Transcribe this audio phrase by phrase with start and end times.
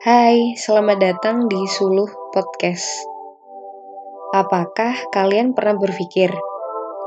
[0.00, 3.04] Hai, selamat datang di Suluh Podcast.
[4.32, 6.32] Apakah kalian pernah berpikir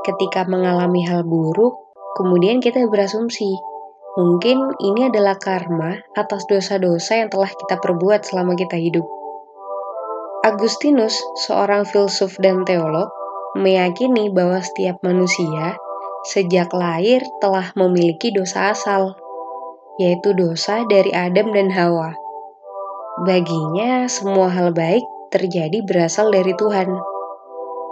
[0.06, 1.74] ketika mengalami hal buruk,
[2.14, 3.50] kemudian kita berasumsi
[4.14, 9.02] mungkin ini adalah karma atas dosa-dosa yang telah kita perbuat selama kita hidup?
[10.46, 11.18] Agustinus,
[11.50, 13.10] seorang filsuf dan teolog,
[13.58, 15.74] meyakini bahwa setiap manusia
[16.30, 19.18] sejak lahir telah memiliki dosa asal,
[19.98, 22.22] yaitu dosa dari Adam dan Hawa
[23.22, 26.90] Baginya, semua hal baik terjadi berasal dari Tuhan.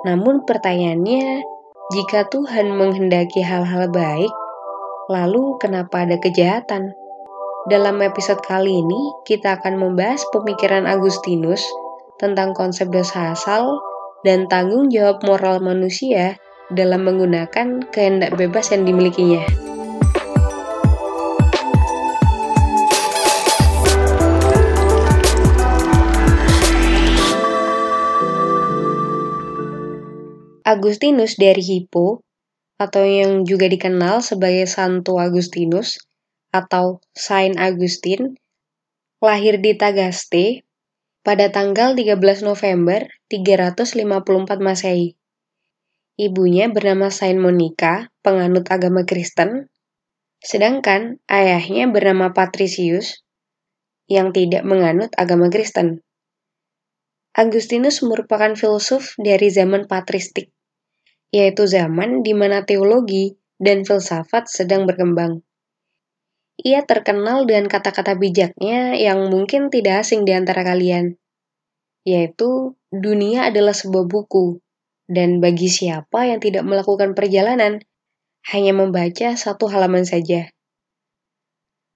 [0.03, 1.47] Namun, pertanyaannya,
[1.95, 4.35] jika Tuhan menghendaki hal-hal baik,
[5.07, 6.99] lalu kenapa ada kejahatan?
[7.71, 11.63] Dalam episode kali ini, kita akan membahas pemikiran Agustinus
[12.19, 13.79] tentang konsep dosa asal
[14.27, 16.35] dan tanggung jawab moral manusia
[16.67, 19.72] dalam menggunakan kehendak bebas yang dimilikinya.
[30.73, 32.25] Agustinus dari Hippo,
[32.81, 36.01] atau yang juga dikenal sebagai Santo Agustinus
[36.49, 38.41] atau Saint Agustin,
[39.21, 40.65] lahir di Tagaste
[41.21, 45.15] pada tanggal 13 November 354 Masehi.
[46.17, 49.69] Ibunya bernama Saint Monica, penganut agama Kristen,
[50.41, 53.21] sedangkan ayahnya bernama Patricius,
[54.11, 56.01] yang tidak menganut agama Kristen.
[57.33, 60.53] Agustinus merupakan filsuf dari zaman patristik,
[61.33, 65.41] yaitu zaman di mana teologi dan filsafat sedang berkembang.
[66.61, 71.17] Ia terkenal dengan kata-kata bijaknya yang mungkin tidak asing di antara kalian,
[72.05, 74.61] yaitu dunia adalah sebuah buku,
[75.09, 77.81] dan bagi siapa yang tidak melakukan perjalanan,
[78.53, 80.53] hanya membaca satu halaman saja.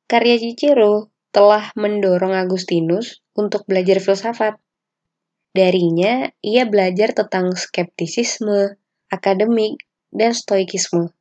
[0.08, 4.56] Karya Cicero telah mendorong Agustinus untuk belajar filsafat,
[5.56, 8.76] Darinya, ia belajar tentang skeptisisme,
[9.12, 9.82] akademik,
[10.14, 11.12] dan stoikisme.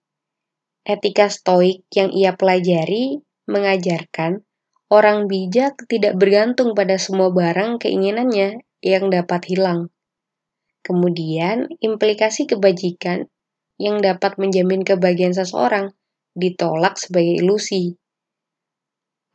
[0.86, 3.20] Etika stoik yang ia pelajari
[3.50, 4.46] mengajarkan
[4.94, 9.90] orang bijak tidak bergantung pada semua barang keinginannya yang dapat hilang.
[10.86, 13.26] Kemudian, implikasi kebajikan
[13.82, 15.98] yang dapat menjamin kebahagiaan seseorang
[16.38, 17.98] ditolak sebagai ilusi.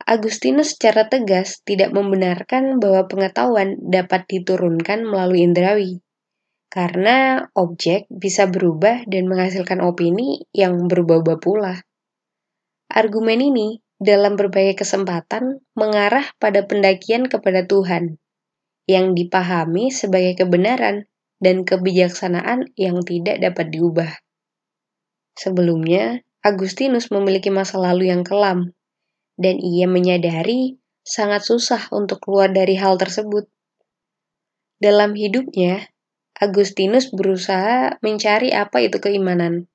[0.01, 6.01] Agustinus secara tegas tidak membenarkan bahwa pengetahuan dapat diturunkan melalui indrawi,
[6.71, 11.83] karena objek bisa berubah dan menghasilkan opini yang berubah-ubah pula.
[12.87, 18.17] Argumen ini dalam berbagai kesempatan mengarah pada pendakian kepada Tuhan,
[18.87, 21.11] yang dipahami sebagai kebenaran
[21.43, 24.11] dan kebijaksanaan yang tidak dapat diubah.
[25.35, 28.73] Sebelumnya, Agustinus memiliki masa lalu yang kelam
[29.37, 33.45] dan ia menyadari sangat susah untuk keluar dari hal tersebut.
[34.81, 35.90] Dalam hidupnya,
[36.41, 39.69] Agustinus berusaha mencari apa itu keimanan.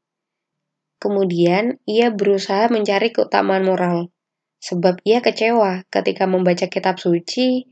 [0.98, 4.10] Kemudian, ia berusaha mencari keutamaan moral,
[4.58, 7.70] sebab ia kecewa ketika membaca kitab suci,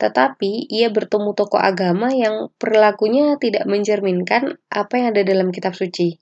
[0.00, 6.16] tetapi ia bertemu tokoh agama yang perilakunya tidak mencerminkan apa yang ada dalam kitab suci.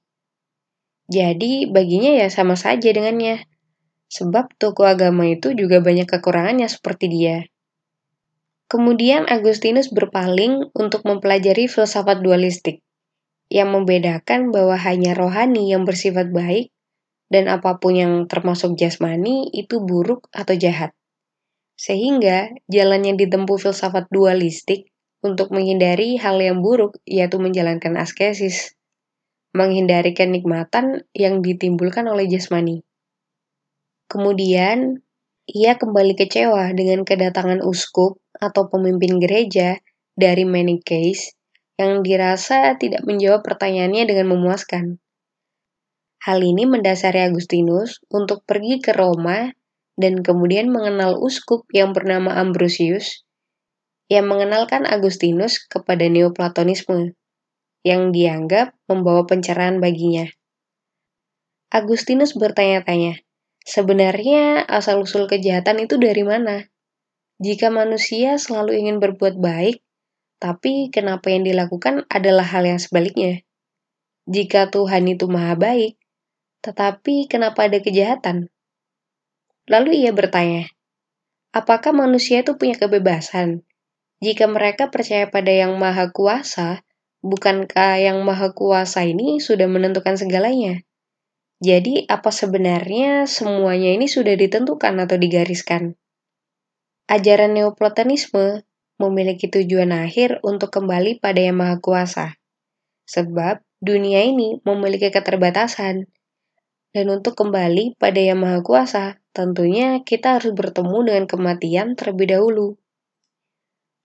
[1.06, 3.46] Jadi, baginya ya sama saja dengannya.
[4.10, 7.46] Sebab tokoh agama itu juga banyak kekurangannya seperti dia.
[8.68, 12.84] Kemudian Agustinus berpaling untuk mempelajari filsafat dualistik,
[13.48, 16.68] yang membedakan bahwa hanya rohani yang bersifat baik,
[17.32, 20.92] dan apa pun yang termasuk jasmani itu buruk atau jahat.
[21.80, 24.92] Sehingga jalan yang ditempuh filsafat dualistik
[25.24, 28.76] untuk menghindari hal yang buruk yaitu menjalankan askesis,
[29.56, 32.84] menghindari kenikmatan yang ditimbulkan oleh jasmani.
[34.12, 35.00] Kemudian,
[35.48, 39.82] ia kembali kecewa dengan kedatangan uskup atau pemimpin gereja
[40.18, 41.34] dari Manichaeis
[41.78, 44.98] yang dirasa tidak menjawab pertanyaannya dengan memuaskan.
[46.18, 49.54] Hal ini mendasari Agustinus untuk pergi ke Roma
[49.94, 53.22] dan kemudian mengenal uskup yang bernama Ambrosius
[54.10, 57.14] yang mengenalkan Agustinus kepada Neoplatonisme
[57.86, 60.26] yang dianggap membawa pencerahan baginya.
[61.70, 63.22] Agustinus bertanya-tanya,
[63.68, 66.72] Sebenarnya asal-usul kejahatan itu dari mana?
[67.38, 69.78] Jika manusia selalu ingin berbuat baik,
[70.42, 73.46] tapi kenapa yang dilakukan adalah hal yang sebaliknya?
[74.26, 75.94] Jika Tuhan itu maha baik,
[76.66, 78.50] tetapi kenapa ada kejahatan?
[79.70, 80.66] Lalu ia bertanya,
[81.54, 83.62] apakah manusia itu punya kebebasan?
[84.18, 86.82] Jika mereka percaya pada yang maha kuasa,
[87.22, 90.82] bukankah yang maha kuasa ini sudah menentukan segalanya?
[91.62, 95.94] Jadi, apa sebenarnya semuanya ini sudah ditentukan atau digariskan?
[97.08, 98.68] Ajaran Neoplatonisme
[99.00, 102.26] memiliki tujuan akhir untuk kembali pada Yang Maha Kuasa.
[103.08, 106.04] Sebab dunia ini memiliki keterbatasan.
[106.92, 112.76] Dan untuk kembali pada Yang Maha Kuasa, tentunya kita harus bertemu dengan kematian terlebih dahulu.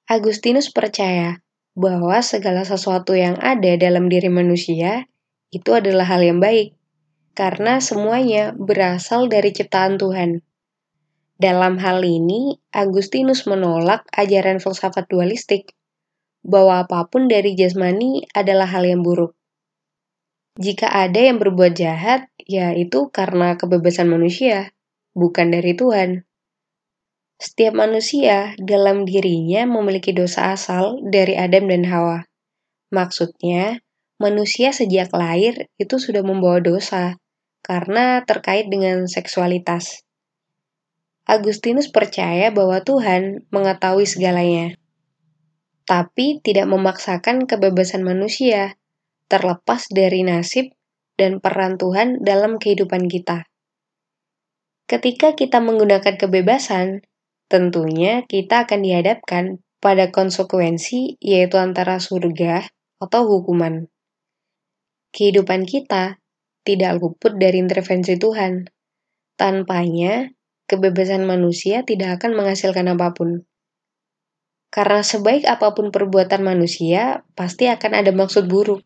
[0.07, 1.43] Agustinus percaya
[1.75, 5.09] bahwa segala sesuatu yang ada dalam diri manusia
[5.51, 6.77] itu adalah hal yang baik,
[7.35, 10.45] karena semuanya berasal dari ciptaan Tuhan.
[11.33, 15.73] Dalam hal ini, Agustinus menolak ajaran filsafat dualistik
[16.45, 19.33] bahwa apa pun dari jasmani adalah hal yang buruk.
[20.59, 24.69] Jika ada yang berbuat jahat, ya itu karena kebebasan manusia,
[25.17, 26.29] bukan dari Tuhan.
[27.41, 32.29] Setiap manusia dalam dirinya memiliki dosa asal dari Adam dan Hawa.
[32.93, 33.81] Maksudnya,
[34.21, 37.17] manusia sejak lahir itu sudah membawa dosa
[37.65, 40.02] karena terkait dengan seksualitas.
[41.23, 44.75] Agustinus percaya bahwa Tuhan mengetahui segalanya,
[45.87, 48.75] tapi tidak memaksakan kebebasan manusia
[49.31, 50.75] terlepas dari nasib
[51.15, 53.47] dan peran Tuhan dalam kehidupan kita.
[54.83, 57.07] Ketika kita menggunakan kebebasan,
[57.47, 62.67] tentunya kita akan dihadapkan pada konsekuensi, yaitu antara surga
[62.99, 63.87] atau hukuman
[65.13, 66.17] kehidupan kita
[66.65, 68.65] tidak luput dari intervensi Tuhan.
[69.37, 70.33] Tanpanya,
[70.67, 73.43] kebebasan manusia tidak akan menghasilkan apa pun.
[74.73, 78.81] Karena sebaik apa pun perbuatan manusia, pasti akan ada maksud buruk.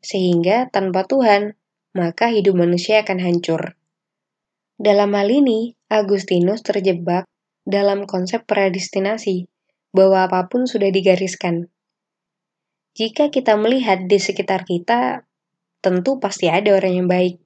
[0.00, 1.60] Sehingga tanpa Tuhan,
[1.92, 3.76] maka hidup manusia akan hancur.
[4.80, 7.28] Dalam hal ini, Agustinus terjebak
[7.68, 9.44] dalam konsep predestinasi,
[9.92, 11.68] bahwa apa pun sudah digariskan.
[12.96, 15.28] Jika kita melihat di sekitar kita,
[15.84, 17.36] tentu pasti ada orang yang baik.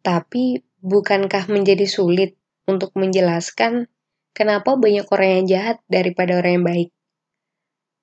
[0.00, 2.37] Tapi, bukankah menjadi sulit
[2.68, 3.88] untuk menjelaskan
[4.36, 6.88] kenapa banyak orang yang jahat daripada orang yang baik?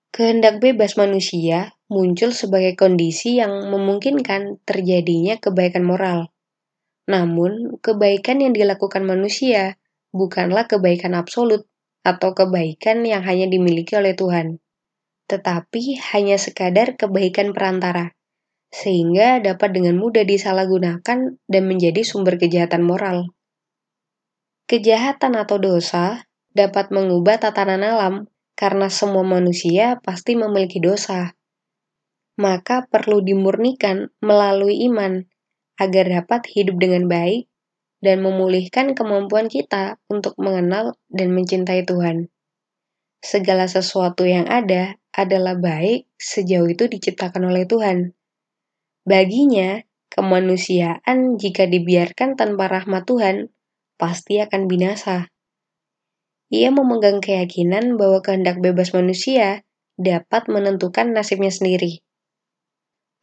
[0.10, 6.34] Kehendak bebas manusia muncul sebagai kondisi yang memungkinkan terjadinya kebaikan moral.
[7.06, 9.78] Namun, kebaikan yang dilakukan manusia
[10.10, 11.70] bukanlah kebaikan absolut
[12.02, 14.58] atau kebaikan yang hanya dimiliki oleh Tuhan,
[15.30, 18.16] tetapi hanya sekadar kebaikan perantara
[18.76, 23.32] sehingga dapat dengan mudah disalahgunakan dan menjadi sumber kejahatan moral.
[24.66, 28.16] Kejahatan atau dosa dapat mengubah tatanan alam
[28.58, 31.38] karena semua manusia pasti memiliki dosa.
[32.42, 35.22] Maka perlu dimurnikan melalui iman
[35.78, 37.46] agar dapat hidup dengan baik
[38.02, 42.34] dan memulihkan kemampuan kita untuk mengenal dan mencintai Tuhan.
[43.22, 48.18] Segala sesuatu yang ada adalah baik sejauh itu diciptakan oleh Tuhan.
[49.06, 49.78] Baginya,
[50.10, 53.54] kemanusiaan jika dibiarkan tanpa rahmat Tuhan
[53.96, 55.32] pasti akan binasa.
[56.54, 59.66] Ia memegang keyakinan bahwa kehendak bebas manusia
[59.98, 62.06] dapat menentukan nasibnya sendiri.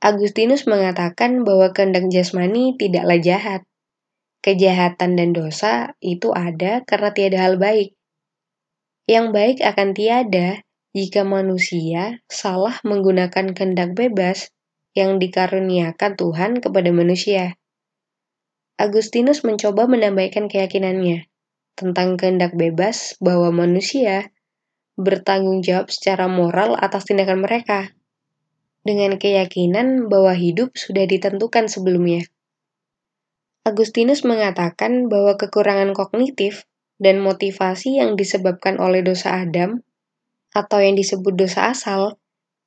[0.03, 3.63] Agustinus mengatakan bahwa kehendak jasmani tidaklah jahat.
[4.43, 7.95] Kejahatan dan dosa itu ada karena tiada hal baik.
[9.07, 14.51] Yang baik akan tiada jika manusia salah menggunakan kehendak bebas
[14.99, 17.55] yang dikaruniakan Tuhan kepada manusia.
[18.83, 21.31] Agustinus mencoba menambahkan keyakinannya
[21.79, 24.35] tentang kehendak bebas bahwa manusia
[24.99, 27.95] bertanggung jawab secara moral atas tindakan mereka,
[28.83, 32.27] dengan keyakinan bahwa hidup sudah ditentukan sebelumnya.
[33.63, 36.67] Agustinus mengatakan bahwa kekurangan kognitif
[36.99, 39.79] dan motivasi yang disebabkan oleh dosa Adam
[40.51, 42.19] atau yang disebut dosa asal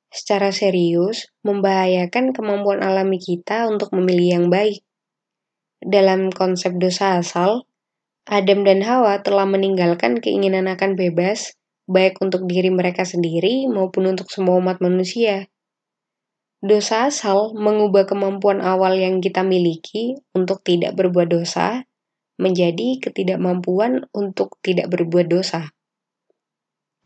[0.08, 4.85] secara serius membahayakan kemampuan alami kita untuk memilih yang baik.
[5.86, 7.62] Dalam konsep dosa asal,
[8.26, 11.54] Adam dan Hawa telah meninggalkan keinginan akan bebas,
[11.86, 15.46] baik untuk diri mereka sendiri maupun untuk semua umat manusia.
[16.58, 21.86] Dosa asal mengubah kemampuan awal yang kita miliki untuk tidak berbuat dosa
[22.42, 25.70] menjadi ketidakmampuan untuk tidak berbuat dosa.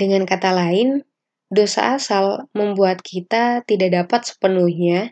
[0.00, 1.04] Dengan kata lain,
[1.50, 5.10] Dosa asal membuat kita tidak dapat sepenuhnya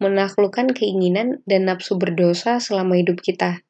[0.00, 3.62] menaklukkan keinginan dan nafsu berdosa selama hidup kita,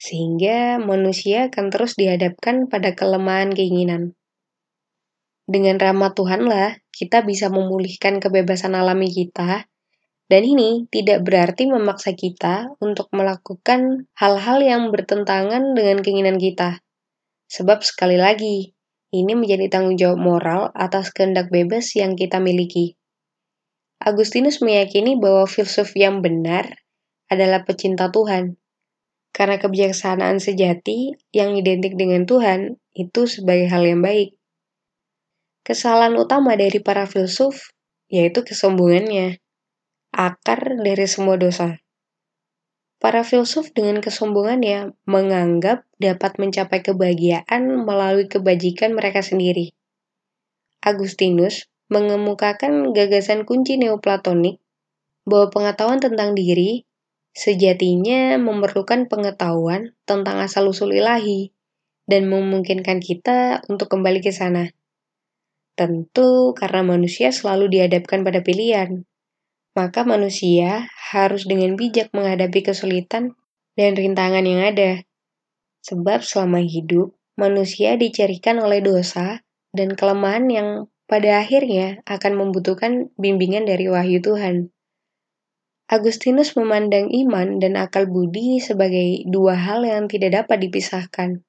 [0.00, 4.16] sehingga manusia akan terus dihadapkan pada kelemahan keinginan.
[5.48, 9.68] Dengan rahmat Tuhanlah, kita bisa memulihkan kebebasan alami kita,
[10.28, 16.84] dan ini tidak berarti memaksa kita untuk melakukan hal-hal yang bertentangan dengan keinginan kita.
[17.48, 18.76] Sebab sekali lagi,
[19.08, 22.97] ini menjadi tanggung jawab moral atas kehendak bebas yang kita miliki.
[23.98, 26.86] Agustinus meyakini bahwa filsuf yang benar
[27.26, 28.54] adalah pecinta Tuhan.
[29.34, 34.38] Karena kebijaksanaan sejati yang identik dengan Tuhan itu sebagai hal yang baik.
[35.66, 37.74] Kesalahan utama dari para filsuf
[38.08, 39.36] yaitu kesombongannya,
[40.14, 41.76] akar dari semua dosa.
[42.98, 49.70] Para filsuf dengan kesombongannya menganggap dapat mencapai kebahagiaan melalui kebajikan mereka sendiri.
[50.82, 54.60] Agustinus mengemukakan gagasan kunci neoplatonik
[55.28, 56.84] bahwa pengetahuan tentang diri
[57.36, 61.52] sejatinya memerlukan pengetahuan tentang asal-usul ilahi
[62.08, 64.72] dan memungkinkan kita untuk kembali ke sana.
[65.76, 69.06] Tentu karena manusia selalu dihadapkan pada pilihan,
[69.78, 73.38] maka manusia harus dengan bijak menghadapi kesulitan
[73.78, 75.06] dan rintangan yang ada.
[75.86, 80.68] Sebab selama hidup, manusia dicarikan oleh dosa dan kelemahan yang
[81.08, 84.68] pada akhirnya akan membutuhkan bimbingan dari wahyu Tuhan.
[85.88, 91.40] Agustinus memandang iman dan akal budi sebagai dua hal yang tidak dapat dipisahkan.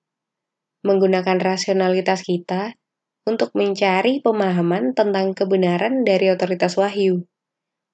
[0.87, 2.79] Menggunakan rasionalitas kita
[3.27, 7.27] untuk mencari pemahaman tentang kebenaran dari otoritas wahyu.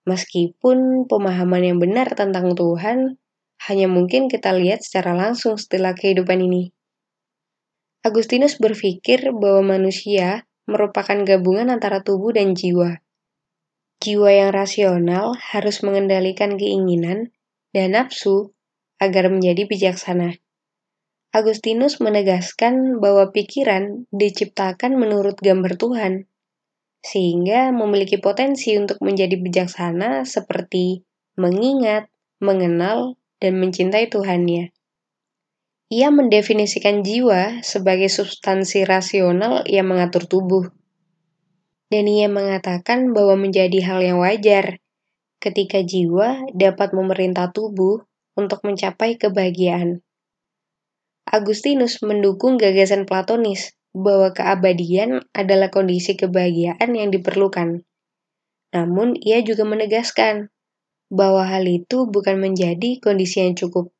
[0.05, 3.17] Meskipun pemahaman yang benar tentang Tuhan
[3.65, 6.69] hanya mungkin kita lihat secara langsung setelah kehidupan ini.
[8.05, 13.05] Agustinus berpikir bahwa manusia merupakan gabungan antara tubuh dan jiwa
[14.03, 17.31] Jiwa yang rasional harus mengendalikan keinginan
[17.71, 18.51] dan nafsu
[18.99, 20.35] agar menjadi bijaksana.
[21.31, 26.13] Agustinus menegaskan bahwa pikiran diciptakan menurut gambar Tuhan,
[27.03, 31.07] sehingga memiliki potensi untuk menjadi bijaksana seperti
[31.39, 32.11] mengingat,
[32.43, 34.74] mengenal, dan mencintai Tuhannya.
[35.93, 40.65] Ia mendefinisikan jiwa sebagai substansi rasional yang mengatur tubuh
[41.95, 44.83] dan ia mengatakan bahwa menjadi hal yang wajar
[45.39, 48.03] ketika jiwa dapat memerintah tubuh
[48.35, 50.03] untuk mencapai kebahagiaan.
[51.23, 57.87] Agustinus mendukung gagasan Platonis bahwa keabadian adalah kondisi kebahagiaan yang diperlukan.
[58.75, 60.51] Namun, ia juga menegaskan
[61.07, 63.94] bahwa hal itu bukan menjadi kondisi yang cukup.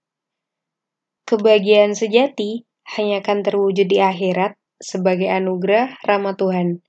[1.26, 6.86] Kebahagiaan sejati hanya akan terwujud di akhirat sebagai anugerah rahmat Tuhan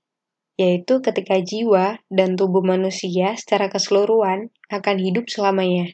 [0.57, 5.93] yaitu ketika jiwa dan tubuh manusia secara keseluruhan akan hidup selamanya.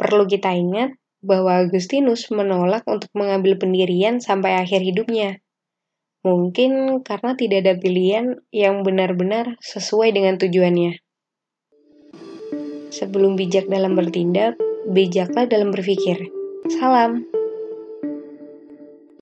[0.00, 5.44] Perlu kita ingat bahwa Agustinus menolak untuk mengambil pendirian sampai akhir hidupnya.
[6.24, 10.98] Mungkin karena tidak ada pilihan yang benar-benar sesuai dengan tujuannya.
[12.90, 14.56] Sebelum bijak dalam bertindak,
[14.88, 16.35] bijaklah dalam berpikir.
[16.70, 17.45] Salam.